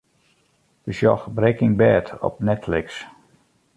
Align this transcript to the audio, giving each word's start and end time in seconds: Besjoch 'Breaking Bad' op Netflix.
Besjoch 0.83 1.29
'Breaking 1.31 1.75
Bad' 1.77 2.17
op 2.21 2.39
Netflix. 2.39 3.05